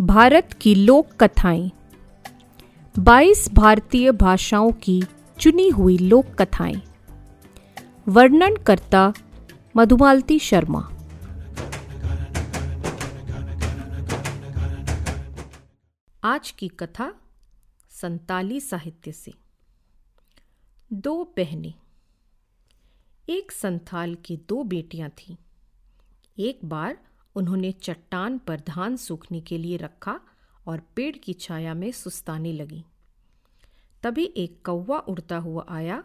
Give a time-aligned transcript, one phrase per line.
[0.00, 1.70] भारत की लोक कथाएँ।
[2.98, 5.02] 22 भारतीय भाषाओं की
[5.40, 6.82] चुनी हुई लोक कथाएँ।
[8.08, 9.12] वर्णन करता
[9.76, 10.90] मधुमालती शर्मा।
[16.24, 17.14] आज की कथा
[17.90, 19.34] संताली साहित्य से।
[20.92, 21.74] दो बहनें।
[23.28, 25.36] एक संथाल की दो बेटियाँ थीं।
[26.38, 26.98] एक बार
[27.34, 30.20] उन्होंने चट्टान पर धान सूखने के लिए रखा
[30.66, 32.84] और पेड़ की छाया में सुस्ताने लगी।
[34.02, 36.04] तभी एक कौवा उड़ता हुआ आया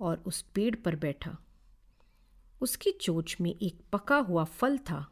[0.00, 1.38] और उस पेड़ पर बैठा।
[2.60, 5.10] उसकी चोच में एक पका हुआ फल था।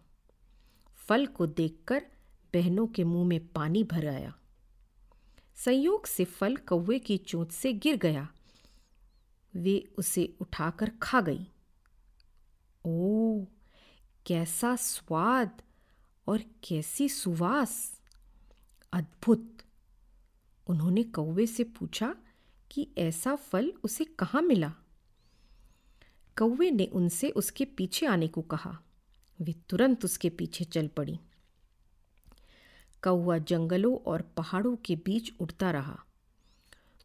[0.97, 2.07] फल को देखकर
[2.55, 4.35] बहनों के मुँह में पानी भर आया।
[5.57, 8.29] संयोग से फल कौवे की चोंच से गिर गया।
[9.57, 11.49] वे उसे उठाकर खा गई।
[14.29, 15.63] कैसा स्वाद
[16.27, 18.01] और कैसी सुवास।
[18.93, 19.59] अद्भुत।
[20.67, 22.17] उन्होंने कौवे से पूछा
[22.71, 24.75] कि ऐसा फल उसे कहाँ मिला?
[26.39, 28.79] कौवे ने उनसे उसके पीछे आने को कहा।
[29.41, 31.21] वे तुरंत उसके पीछे चल पड़ी।
[33.03, 36.05] कौआ जंगलों और पहाड़ों के बीच उड़ता रहा।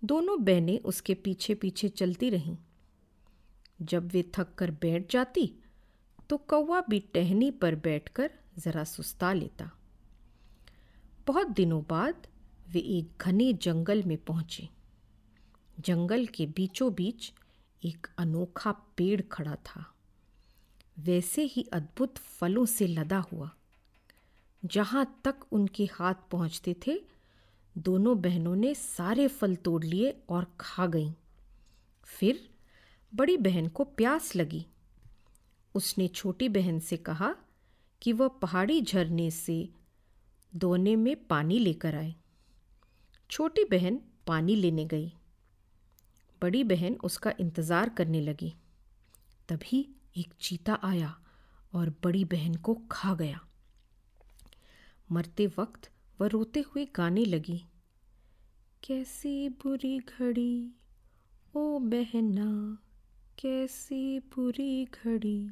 [0.03, 2.57] दोनों बहनें उसके पीछे पीछे चलती रहीं।
[3.81, 5.59] जब वे थक कर बैठ जाती
[6.29, 9.71] तो कौवा भी टहनी पर बैठकर जरा सुस्ता लेता।
[11.27, 12.27] बहुत दिनों बाद
[12.69, 14.69] वे एक घने जंगल में पहुँचे।
[15.79, 17.33] जंगल के बीचों बीच
[17.85, 19.93] एक अनोखा पेड़ खड़ा था।
[20.99, 23.51] वैसे ही अद्भुत फलों से लदा हुआ।
[24.65, 27.01] जहाँ तक उनके हाथ पहुँचते थे,
[27.77, 31.11] दोनों बहनों ने सारे फल तोड़ लिए और खा गईं।
[32.03, 32.49] फिर
[33.15, 34.65] बड़ी बहन को प्यास लगी।
[35.75, 37.35] उसने छोटी बहन से कहा
[38.01, 39.69] कि वह पहाड़ी झरने से
[40.55, 42.15] दोने में पानी लेकर आए।
[43.29, 45.13] छोटी बहन पानी लेने गई।
[46.41, 48.53] बड़ी बहन उसका इंतज़ार करने लगी।
[49.49, 51.15] तभी एक चीता आया
[51.73, 53.39] और बड़ी बहन को खा गया।
[55.11, 55.89] मरते वक्त
[56.21, 57.65] वह रोते हुए गाने लगी।
[58.83, 60.73] कैसी बुरी घड़ी,
[61.55, 62.77] ओ बहना,
[63.39, 65.51] कैसी बुरी घड़ी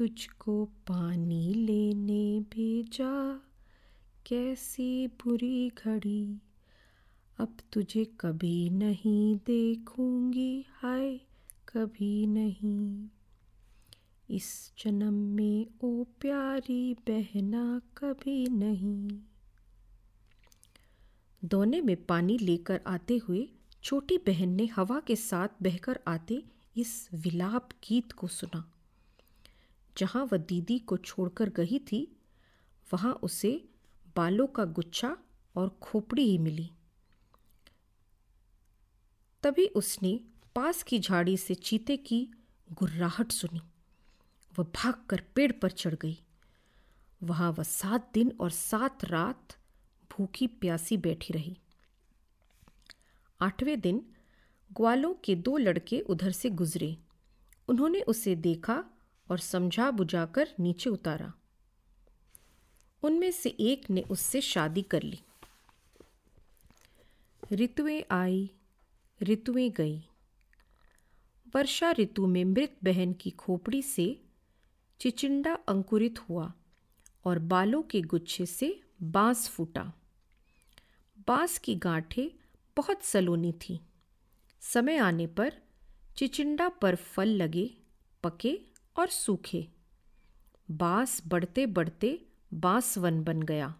[0.00, 3.34] तुझको पानी लेने भेजा,
[4.26, 6.38] कैसी बुरी घड़ी।
[7.38, 11.16] अब तुझे कभी नहीं देखूँगी, हाय,
[11.68, 13.08] कभी नहीं।
[14.30, 19.20] इस जन्म में ओ प्यारी बहना कभी नहीं।
[21.44, 23.48] दोने में पानी लेकर आते हुए
[23.82, 26.44] छोटी बहन ने हवा के साथ बहकर आते
[26.76, 28.72] इस विलाप गीत को सुना।
[29.98, 32.16] जहाँ वह दीदी को छोड़कर गई थी,
[32.92, 33.68] वहाँ उसे
[34.16, 35.16] बालों का गुच्छा
[35.56, 36.70] और खोपड़ी ही मिली।
[39.42, 40.20] तभी उसने
[40.54, 42.28] पास की झाड़ी से चीते की
[42.72, 43.60] गुर्राहट सुनी।
[44.58, 46.18] वह भागकर पेड़ पर चढ़ गई।
[47.22, 49.56] वहाँ वह सात दिन और सात रात
[50.12, 51.58] भूखी प्यासी बैठी रही।
[53.40, 54.06] आठवें दिन
[54.72, 56.98] ग्वालों के दो लड़के उधर से गुजरे।
[57.68, 58.84] उन्होंने उसे देखा
[59.30, 61.32] और समझा बुझाकर नीचे उतारा।
[63.02, 65.20] उनमें से एक ने उससे शादी कर ली।
[67.52, 68.50] ऋतुएँ आई,
[69.22, 70.04] ऋतुएँ गई।
[71.54, 74.22] वर्षा ऋतु में मृत बहन की खोपड़ी से
[75.00, 76.52] चिचिंडा अंकुरित हुआ
[77.24, 79.92] और बालों के गुच्छे से बाँस फूटा।
[81.28, 82.28] बाँस की गांठें
[82.76, 83.80] बहुत सलोनी थी।
[84.60, 85.52] समय आने पर
[86.16, 87.74] चिचिंडा पर फल लगे,
[88.22, 88.60] पके
[88.96, 89.68] और सूखे।
[90.70, 92.18] बाँस बढ़ते बढ़ते
[92.54, 93.74] बांसवन बन गया।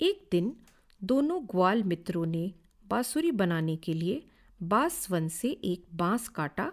[0.00, 0.56] एक दिन
[1.00, 2.52] दोनों ग्वाल मित्रों ने
[2.86, 4.22] बांसुरी बनाने के लिए
[4.62, 6.72] बांसवन से एक बाँस काटा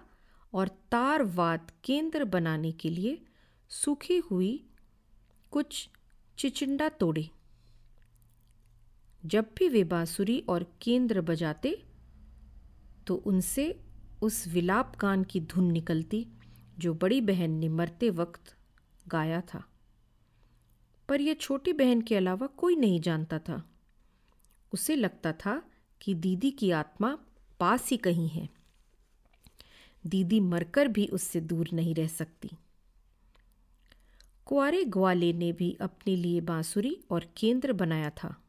[0.53, 3.22] और तारवाद केंद्र बनाने के लिए
[3.69, 4.69] सूखी हुई
[5.51, 5.89] कुछ
[6.38, 7.30] चिचिंडा तोड़े।
[9.25, 11.83] जब भी वे बांसुरी और केंद्र बजाते
[13.07, 13.80] तो उनसे
[14.22, 16.25] उस विलाप गान की धुन निकलती।
[16.80, 18.56] जो बड़ी बहन ने मरते वक्त
[19.08, 19.70] गाया था।
[21.10, 23.70] पर यह छोटी बहन के अलावा कोई नहीं जानता था।
[24.74, 25.64] उसे लगता था
[26.02, 27.18] कि दीदी की आत्मा
[27.60, 28.50] पास ही कहीं है।
[30.08, 32.50] दीदी मरकर भी उससे दूर नहीं रह सकती।
[34.46, 38.44] कुआरे ग्वाले ने भी अपने लिए बांसुरी और केंद्र बनाया था।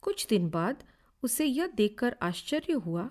[0.00, 0.82] कुछ दिन बाद
[1.22, 3.10] उसे यह देखकर आश्चर्य हुआ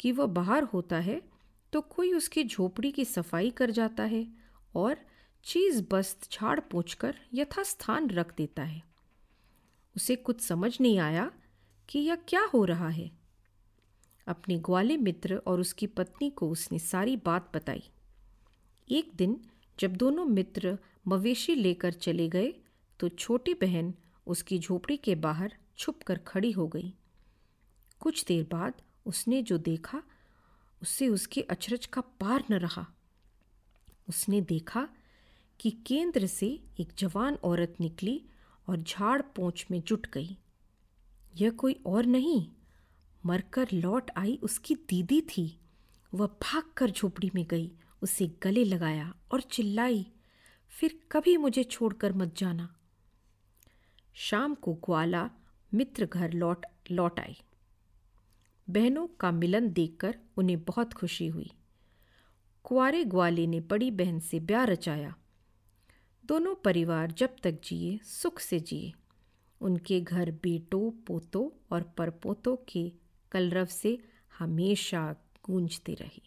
[0.00, 1.31] कि वह बाहर होता है
[1.72, 4.26] तो कोई उसकी झोपड़ी की सफ़ाई कर जाता है
[4.74, 4.96] और
[5.44, 8.82] चीज़ बस्त झाड़ पोछ कर यथास्थान रख देता है।
[9.96, 11.30] उसे कुछ समझ नहीं आया
[11.88, 13.10] कि यह क्या हो रहा है।
[14.26, 17.82] अपने ग्वाले मित्र और उसकी पत्नी को उसने सारी बात बताई।
[18.88, 19.40] एक दिन
[19.78, 22.54] जब दोनों मित्र मवेशी लेकर चले गए
[23.00, 23.94] तो छोटी बहन
[24.26, 26.94] उसकी झोपड़ी के बाहर छुप कर खड़ी हो गई।
[28.00, 30.02] कुछ देर बाद उसने जो देखा
[30.82, 32.86] उससे उसके अचरज का पार न रहा।
[34.08, 34.88] उसने देखा
[35.60, 38.24] कि केंद्र से एक जवान औरत निकली
[38.68, 40.38] और झाड़ पोंछ में जुट गई।
[41.36, 42.46] यह कोई और नहीं,
[43.26, 45.60] मरकर लौट आई उसकी दीदी थी।
[46.14, 50.06] वह भागकर झोपड़ी में गई, उसे गले लगाया और चिल्लाई,
[50.68, 52.76] फिर कभी मुझे छोड़कर मत जाना।
[54.14, 55.30] शाम को ग्वाला
[55.74, 57.40] मित्र घर लौट लौट आई।
[58.70, 61.50] बहनों का मिलन देखकर उन्हें बहुत खुशी हुई।
[62.64, 65.14] कुआरे ग्वाले ने बड़ी बहन से ब्याह रचाया।
[66.24, 68.92] दोनों परिवार जब तक जिए, सुख से जिए।
[69.60, 72.92] उनके घर बेटों, पोतों और परपोतों के
[73.32, 73.98] कलरव से
[74.38, 76.22] हमेशा गूंजते रही।